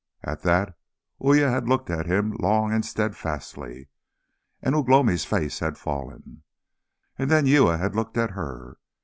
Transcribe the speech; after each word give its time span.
At 0.23 0.41
that, 0.41 0.75
Uya 1.23 1.51
had 1.51 1.69
looked 1.69 1.91
at 1.91 2.07
him 2.07 2.31
long 2.39 2.73
and 2.73 2.83
steadfastly, 2.83 3.89
and 4.59 4.73
Ugh 4.73 4.89
lomi's 4.89 5.25
face 5.25 5.59
had 5.59 5.77
fallen. 5.77 6.41
And 7.19 7.29
then 7.29 7.45
Uya 7.45 7.77
had 7.77 7.95
looked 7.95 8.17
at 8.17 8.31
her. 8.31 8.79